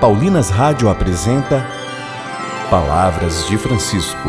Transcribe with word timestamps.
Paulinas 0.00 0.50
Rádio 0.50 0.90
apresenta 0.90 1.66
Palavras 2.68 3.46
de 3.46 3.56
Francisco. 3.56 4.28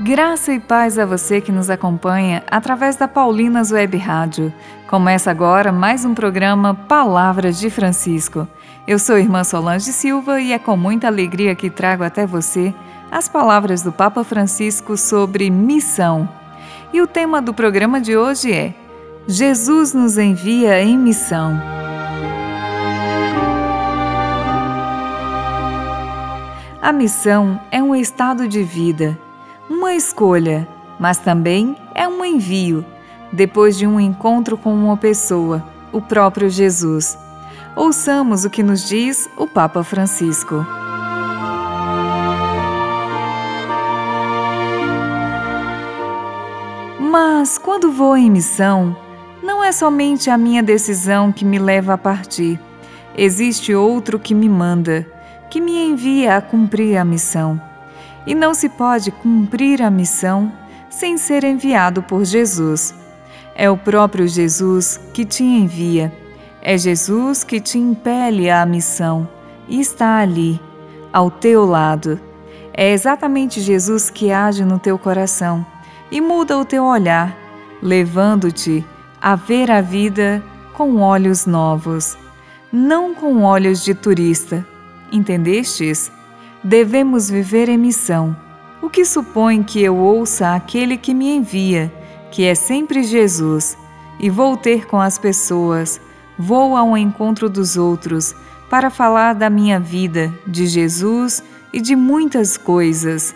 Graça 0.00 0.52
e 0.52 0.58
paz 0.58 0.98
a 0.98 1.06
você 1.06 1.40
que 1.40 1.52
nos 1.52 1.70
acompanha 1.70 2.42
através 2.50 2.96
da 2.96 3.06
Paulinas 3.06 3.70
Web 3.70 3.96
Rádio. 3.96 4.52
Começa 4.88 5.30
agora 5.30 5.70
mais 5.70 6.04
um 6.04 6.14
programa 6.14 6.74
Palavras 6.74 7.60
de 7.60 7.70
Francisco. 7.70 8.48
Eu 8.88 8.98
sou 8.98 9.16
irmã 9.16 9.44
Solange 9.44 9.92
Silva 9.92 10.40
e 10.40 10.52
é 10.52 10.58
com 10.58 10.76
muita 10.76 11.06
alegria 11.06 11.54
que 11.54 11.70
trago 11.70 12.02
até 12.02 12.26
você 12.26 12.74
as 13.08 13.28
palavras 13.28 13.82
do 13.82 13.92
Papa 13.92 14.24
Francisco 14.24 14.96
sobre 14.96 15.48
missão. 15.48 16.28
E 16.92 17.00
o 17.00 17.06
tema 17.06 17.40
do 17.40 17.54
programa 17.54 18.00
de 18.00 18.16
hoje 18.16 18.52
é 18.52 18.74
Jesus 19.28 19.94
nos 19.94 20.18
envia 20.18 20.82
em 20.82 20.98
missão. 20.98 21.85
A 26.86 26.92
missão 26.92 27.60
é 27.72 27.82
um 27.82 27.96
estado 27.96 28.46
de 28.46 28.62
vida, 28.62 29.18
uma 29.68 29.96
escolha, 29.96 30.68
mas 31.00 31.18
também 31.18 31.76
é 31.92 32.06
um 32.06 32.24
envio, 32.24 32.86
depois 33.32 33.76
de 33.76 33.88
um 33.88 33.98
encontro 33.98 34.56
com 34.56 34.72
uma 34.72 34.96
pessoa, 34.96 35.64
o 35.90 36.00
próprio 36.00 36.48
Jesus. 36.48 37.18
Ouçamos 37.74 38.44
o 38.44 38.50
que 38.50 38.62
nos 38.62 38.88
diz 38.88 39.28
o 39.36 39.48
Papa 39.48 39.82
Francisco. 39.82 40.64
Mas 47.00 47.58
quando 47.58 47.90
vou 47.90 48.16
em 48.16 48.30
missão, 48.30 48.96
não 49.42 49.64
é 49.64 49.72
somente 49.72 50.30
a 50.30 50.38
minha 50.38 50.62
decisão 50.62 51.32
que 51.32 51.44
me 51.44 51.58
leva 51.58 51.94
a 51.94 51.98
partir. 51.98 52.60
Existe 53.18 53.74
outro 53.74 54.20
que 54.20 54.36
me 54.36 54.48
manda 54.48 55.15
que 55.50 55.60
me 55.60 55.84
envia 55.84 56.36
a 56.36 56.40
cumprir 56.40 56.96
a 56.96 57.04
missão. 57.04 57.60
E 58.26 58.34
não 58.34 58.54
se 58.54 58.68
pode 58.68 59.10
cumprir 59.10 59.82
a 59.82 59.90
missão 59.90 60.52
sem 60.90 61.16
ser 61.16 61.44
enviado 61.44 62.02
por 62.02 62.24
Jesus. 62.24 62.94
É 63.54 63.70
o 63.70 63.76
próprio 63.76 64.26
Jesus 64.26 65.00
que 65.12 65.24
te 65.24 65.44
envia. 65.44 66.12
É 66.60 66.76
Jesus 66.76 67.44
que 67.44 67.60
te 67.60 67.78
impele 67.78 68.50
à 68.50 68.66
missão 68.66 69.28
e 69.68 69.80
está 69.80 70.18
ali, 70.18 70.60
ao 71.12 71.30
teu 71.30 71.64
lado. 71.64 72.20
É 72.72 72.90
exatamente 72.92 73.60
Jesus 73.60 74.10
que 74.10 74.32
age 74.32 74.64
no 74.64 74.78
teu 74.78 74.98
coração 74.98 75.64
e 76.10 76.20
muda 76.20 76.58
o 76.58 76.64
teu 76.64 76.84
olhar, 76.84 77.36
levando-te 77.80 78.84
a 79.20 79.36
ver 79.36 79.70
a 79.70 79.80
vida 79.80 80.42
com 80.74 81.00
olhos 81.00 81.46
novos, 81.46 82.18
não 82.72 83.14
com 83.14 83.42
olhos 83.44 83.82
de 83.82 83.94
turista 83.94 84.66
Entendestes? 85.12 86.10
Devemos 86.62 87.30
viver 87.30 87.68
em 87.68 87.78
missão, 87.78 88.36
o 88.82 88.90
que 88.90 89.04
supõe 89.04 89.62
que 89.62 89.82
eu 89.82 89.96
ouça 89.96 90.54
aquele 90.54 90.96
que 90.96 91.14
me 91.14 91.28
envia, 91.36 91.92
que 92.30 92.44
é 92.44 92.54
sempre 92.54 93.02
Jesus, 93.02 93.76
e 94.18 94.28
vou 94.28 94.56
ter 94.56 94.86
com 94.86 95.00
as 95.00 95.18
pessoas, 95.18 96.00
vou 96.38 96.76
ao 96.76 96.96
encontro 96.96 97.48
dos 97.48 97.76
outros 97.76 98.34
para 98.68 98.90
falar 98.90 99.34
da 99.34 99.48
minha 99.48 99.78
vida, 99.78 100.32
de 100.46 100.66
Jesus 100.66 101.42
e 101.72 101.80
de 101.80 101.94
muitas 101.94 102.56
coisas, 102.56 103.34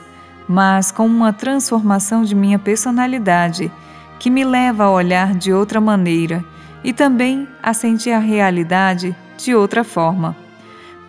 mas 0.49 0.91
com 0.91 1.07
uma 1.07 1.33
transformação 1.33 2.25
de 2.25 2.35
minha 2.35 2.59
personalidade 2.59 3.71
que 4.19 4.29
me 4.29 4.45
leva 4.45 4.85
a 4.85 4.91
olhar 4.91 5.35
de 5.35 5.53
outra 5.53 5.81
maneira 5.81 6.45
e 6.83 6.93
também 6.93 7.49
a 7.63 7.73
sentir 7.73 8.11
a 8.11 8.19
realidade 8.19 9.15
de 9.37 9.55
outra 9.55 9.85
forma. 9.85 10.37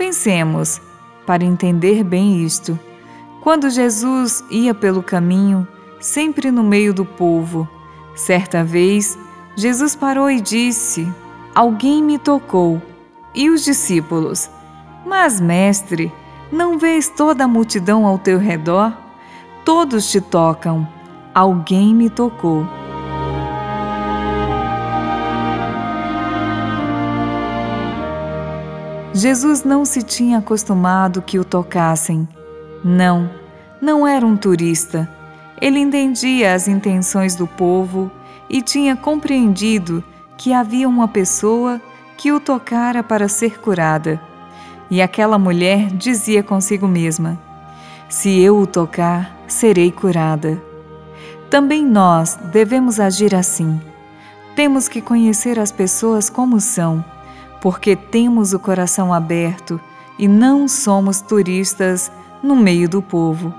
Pensemos, 0.01 0.81
para 1.27 1.43
entender 1.43 2.03
bem 2.03 2.43
isto. 2.43 2.77
Quando 3.39 3.69
Jesus 3.69 4.43
ia 4.49 4.73
pelo 4.73 5.03
caminho, 5.03 5.67
sempre 5.99 6.49
no 6.49 6.63
meio 6.63 6.91
do 6.91 7.05
povo, 7.05 7.69
certa 8.15 8.63
vez, 8.63 9.15
Jesus 9.55 9.95
parou 9.95 10.27
e 10.31 10.41
disse: 10.41 11.07
Alguém 11.53 12.01
me 12.01 12.17
tocou. 12.17 12.81
E 13.35 13.47
os 13.51 13.63
discípulos: 13.63 14.49
Mas, 15.05 15.39
mestre, 15.39 16.11
não 16.51 16.79
vês 16.79 17.07
toda 17.07 17.43
a 17.43 17.47
multidão 17.47 18.03
ao 18.03 18.17
teu 18.17 18.39
redor? 18.39 18.97
Todos 19.63 20.09
te 20.09 20.19
tocam. 20.19 20.87
Alguém 21.31 21.93
me 21.93 22.09
tocou. 22.09 22.65
Jesus 29.21 29.63
não 29.63 29.85
se 29.85 30.01
tinha 30.01 30.39
acostumado 30.39 31.21
que 31.21 31.37
o 31.37 31.45
tocassem. 31.45 32.27
Não, 32.83 33.29
não 33.79 34.07
era 34.07 34.25
um 34.25 34.35
turista. 34.35 35.07
Ele 35.61 35.77
entendia 35.77 36.55
as 36.55 36.67
intenções 36.67 37.35
do 37.35 37.45
povo 37.45 38.09
e 38.49 38.63
tinha 38.63 38.95
compreendido 38.95 40.03
que 40.35 40.51
havia 40.51 40.89
uma 40.89 41.07
pessoa 41.07 41.79
que 42.17 42.31
o 42.31 42.39
tocara 42.39 43.03
para 43.03 43.27
ser 43.27 43.59
curada. 43.59 44.19
E 44.89 45.03
aquela 45.03 45.37
mulher 45.37 45.91
dizia 45.91 46.41
consigo 46.41 46.87
mesma: 46.87 47.39
Se 48.09 48.39
eu 48.39 48.57
o 48.57 48.65
tocar, 48.65 49.37
serei 49.47 49.91
curada. 49.91 50.59
Também 51.47 51.85
nós 51.85 52.39
devemos 52.51 52.99
agir 52.99 53.35
assim. 53.35 53.79
Temos 54.55 54.87
que 54.87 54.99
conhecer 54.99 55.59
as 55.59 55.71
pessoas 55.71 56.27
como 56.27 56.59
são 56.59 57.05
porque 57.61 57.95
temos 57.95 58.51
o 58.53 58.59
coração 58.59 59.13
aberto 59.13 59.79
e 60.19 60.27
não 60.27 60.67
somos 60.67 61.21
turistas 61.21 62.11
no 62.43 62.55
meio 62.55 62.89
do 62.89 63.01
povo. 63.01 63.53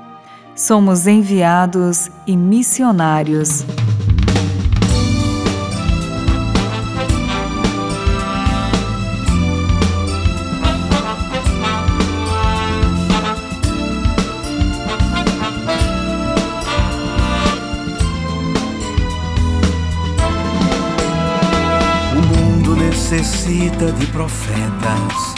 Somos 0.54 1.06
enviados 1.06 2.10
e 2.26 2.36
missionários. 2.36 3.64
Necessita 23.12 23.92
de 23.92 24.06
profetas, 24.06 25.34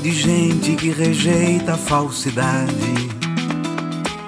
de 0.00 0.12
gente 0.12 0.76
que 0.76 0.90
rejeita 0.90 1.74
a 1.74 1.76
falsidade, 1.76 2.94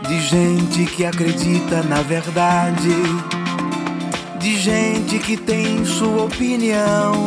de 0.09 0.21
gente 0.21 0.84
que 0.84 1.05
acredita 1.05 1.84
na 1.84 2.03
verdade, 2.03 2.97
de 4.41 4.59
gente 4.59 5.21
que 5.21 5.37
tem 5.37 5.84
sua 5.84 6.25
opinião. 6.25 7.25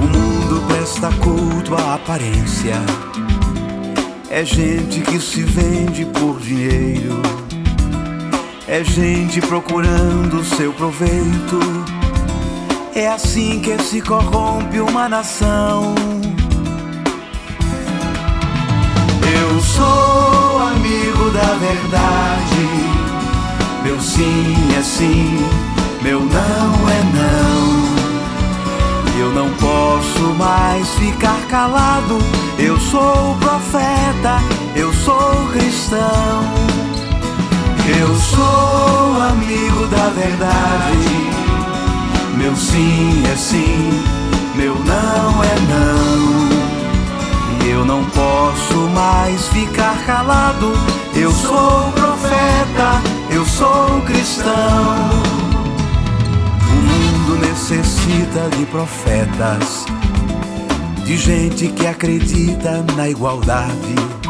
O 0.00 0.06
mundo 0.06 0.64
presta 0.68 1.10
culto 1.14 1.74
à 1.74 1.94
aparência, 1.94 2.76
é 4.30 4.44
gente 4.44 5.00
que 5.00 5.18
se 5.18 5.42
vende 5.42 6.04
por 6.04 6.38
dinheiro 6.38 7.45
é 8.68 8.82
gente 8.82 9.40
procurando 9.40 10.44
seu 10.44 10.72
proveito. 10.72 11.58
É 12.94 13.08
assim 13.08 13.60
que 13.60 13.78
se 13.82 14.00
corrompe 14.00 14.80
uma 14.80 15.08
nação. 15.08 15.94
Eu 19.22 19.60
sou 19.60 20.58
amigo 20.60 21.30
da 21.30 21.54
verdade. 21.54 22.66
Meu 23.84 24.00
sim 24.00 24.56
é 24.76 24.82
sim, 24.82 25.38
meu 26.02 26.20
não 26.20 26.90
é 26.90 27.02
não. 27.14 27.86
Eu 29.18 29.32
não 29.32 29.50
posso 29.54 30.34
mais 30.34 30.88
ficar 30.94 31.38
calado. 31.48 32.18
Eu 32.58 32.78
sou 32.80 33.36
profeta, 33.36 34.40
eu 34.74 34.92
sou 34.92 35.46
cristão. 35.52 36.65
Eu 37.88 38.16
sou 38.16 39.22
amigo 39.22 39.86
da 39.86 40.08
verdade. 40.08 41.36
Meu 42.36 42.56
sim 42.56 43.22
é 43.32 43.36
sim, 43.36 44.02
meu 44.56 44.74
não 44.74 45.44
é 45.44 45.54
não. 45.68 47.66
Eu 47.68 47.84
não 47.84 48.04
posso 48.06 48.76
mais 48.90 49.48
ficar 49.48 50.04
calado. 50.04 50.72
Eu 51.14 51.30
sou 51.30 51.92
profeta, 51.92 53.00
eu 53.30 53.44
sou 53.44 54.00
cristão. 54.02 54.96
O 56.68 56.74
mundo 56.74 57.46
necessita 57.46 58.48
de 58.56 58.66
profetas, 58.66 59.86
de 61.04 61.16
gente 61.16 61.68
que 61.68 61.86
acredita 61.86 62.84
na 62.96 63.08
igualdade 63.08 64.25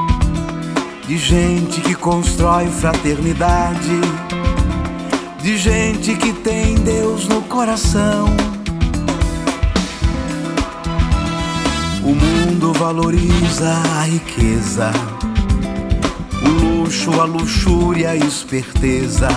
de 1.07 1.17
gente 1.17 1.81
que 1.81 1.95
constrói 1.95 2.67
fraternidade, 2.67 4.01
de 5.41 5.57
gente 5.57 6.17
que 6.17 6.33
tem 6.33 6.75
Deus 6.75 7.29
no 7.29 7.43
coração. 7.43 8.27
O 12.03 12.15
mundo 12.15 12.73
valoriza 12.73 13.73
a 14.01 14.03
riqueza, 14.03 14.91
o 16.45 16.49
luxo, 16.49 17.21
a 17.21 17.25
luxúria, 17.25 18.11
a 18.11 18.17
esperteza. 18.17 19.29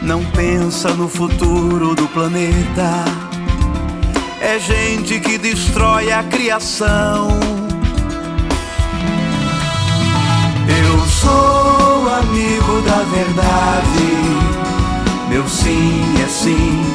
Não 0.00 0.24
pensa 0.26 0.90
no 0.94 1.08
futuro 1.08 1.96
do 1.96 2.06
planeta. 2.08 3.04
É 4.40 4.60
gente 4.60 5.18
que 5.18 5.38
destrói 5.38 6.12
a 6.12 6.22
criação. 6.22 7.55
Sim 15.66 16.14
é 16.22 16.28
sim, 16.28 16.86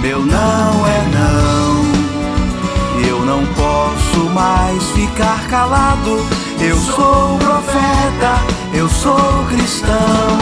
meu 0.00 0.26
não 0.26 0.86
é 0.86 1.00
não. 1.14 3.08
Eu 3.08 3.24
não 3.24 3.46
posso 3.54 4.28
mais 4.30 4.82
ficar 4.90 5.46
calado. 5.46 6.26
Eu 6.60 6.76
sou 6.76 7.38
profeta, 7.38 8.32
eu 8.74 8.88
sou 8.88 9.44
cristão. 9.48 10.38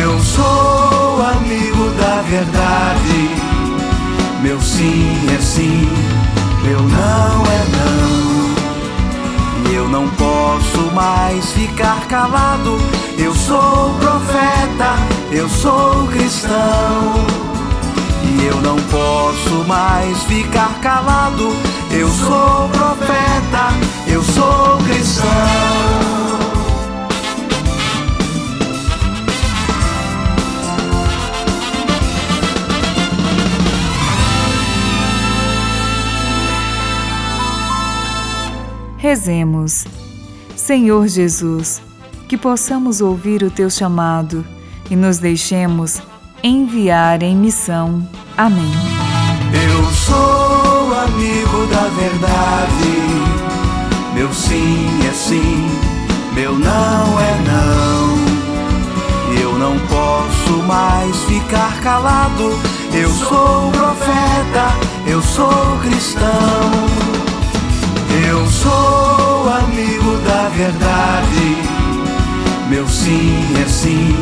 Eu 0.00 0.18
sou 0.20 1.22
amigo 1.36 1.90
da 2.00 2.22
verdade. 2.22 3.30
Meu 4.40 4.58
sim 4.62 5.14
é 5.36 5.40
sim, 5.42 5.90
meu 6.62 6.80
não 6.80 7.42
é 7.58 7.64
não. 7.76 8.23
Eu 9.74 9.88
não 9.88 10.08
posso 10.10 10.92
mais 10.94 11.50
ficar 11.50 12.06
calado. 12.06 12.78
Eu 13.18 13.34
sou 13.34 13.92
profeta, 13.98 14.94
eu 15.32 15.48
sou 15.48 16.06
cristão. 16.06 17.14
E 18.22 18.46
eu 18.46 18.60
não 18.60 18.76
posso 18.76 19.64
mais 19.66 20.22
ficar 20.22 20.78
calado. 20.80 21.52
Eu 21.90 22.08
sou 22.08 22.68
profeta, 22.68 23.72
eu 24.06 24.22
sou 24.22 24.78
cristão. 24.86 26.13
Rezemos. 39.24 39.86
Senhor 40.54 41.08
Jesus, 41.08 41.80
que 42.28 42.36
possamos 42.36 43.00
ouvir 43.00 43.42
o 43.42 43.50
teu 43.50 43.70
chamado 43.70 44.44
e 44.90 44.94
nos 44.94 45.16
deixemos 45.16 46.02
enviar 46.42 47.22
em 47.22 47.34
missão. 47.34 48.06
Amém. 48.36 48.70
Eu 49.50 49.90
sou 49.92 50.94
amigo 51.04 51.66
da 51.70 51.88
verdade. 51.98 52.92
Meu 54.12 54.30
sim 54.34 54.90
é 55.08 55.12
sim, 55.14 55.70
meu 56.34 56.58
não 56.58 57.18
é 57.18 57.34
não. 57.46 59.40
Eu 59.40 59.58
não 59.58 59.78
posso 59.86 60.62
mais 60.64 61.16
ficar 61.24 61.80
calado. 61.80 62.50
Eu 62.92 63.08
sou 63.08 63.70
profeta, 63.72 64.74
eu 65.06 65.22
sou 65.22 65.78
cristão. 65.82 67.03
Eu 68.28 68.46
sou 68.46 69.48
amigo 69.50 70.16
da 70.26 70.48
verdade. 70.48 71.56
Meu 72.68 72.88
sim 72.88 73.44
é 73.62 73.68
sim, 73.68 74.16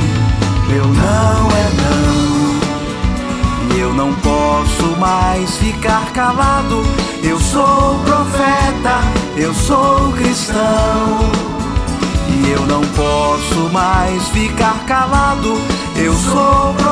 meu 0.68 0.86
não 0.86 1.48
é 1.50 1.70
não. 1.80 3.76
E 3.76 3.80
eu 3.80 3.94
não 3.94 4.12
posso 4.14 4.96
mais 4.98 5.56
ficar 5.56 6.12
calado. 6.12 6.82
Eu 7.22 7.38
sou 7.38 7.98
profeta, 8.04 9.00
eu 9.36 9.54
sou 9.54 10.12
cristão. 10.12 11.18
E 12.28 12.50
eu 12.50 12.66
não 12.66 12.82
posso 12.96 13.72
mais 13.72 14.28
ficar 14.28 14.84
calado. 14.86 15.60
Eu 15.96 16.12
sou 16.14 16.74
profeta, 16.74 16.91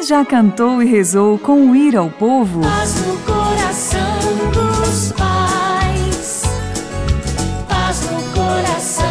Quem 0.00 0.06
já 0.06 0.24
cantou 0.24 0.82
e 0.82 0.86
rezou 0.86 1.38
com 1.38 1.72
o 1.72 1.76
ir 1.76 1.94
ao 1.94 2.08
povo? 2.08 2.62
Paz 2.62 3.06
no 3.06 3.18
coração 3.18 4.18
dos 4.50 5.12
pais, 5.12 6.42
paz 7.68 8.10
no 8.10 8.22
coração 8.32 9.04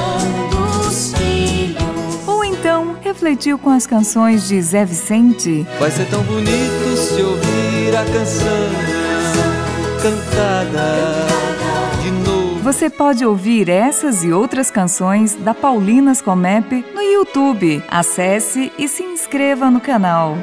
dos 0.50 1.14
filhos. 1.14 2.28
Ou 2.28 2.44
então 2.44 2.98
refletiu 3.02 3.60
com 3.60 3.70
as 3.70 3.86
canções 3.86 4.48
de 4.48 4.60
Zé 4.60 4.84
Vicente? 4.84 5.64
Vai 5.80 5.92
ser 5.92 6.08
tão 6.10 6.24
bonito 6.24 6.98
se 6.98 7.22
ouvir 7.22 7.96
a 7.96 8.04
canção 8.06 8.70
cantada 10.02 11.28
de 12.02 12.12
novo. 12.28 12.64
Você 12.64 12.90
pode 12.90 13.24
ouvir 13.24 13.70
essas 13.70 14.24
e 14.24 14.32
outras 14.32 14.72
canções 14.72 15.36
da 15.36 15.54
Paulinas 15.54 16.20
Comep 16.20 16.84
no 16.96 17.02
YouTube. 17.04 17.84
Acesse 17.88 18.72
e 18.76 18.88
se 18.88 19.04
inscreva 19.04 19.70
no 19.70 19.80
canal. 19.80 20.36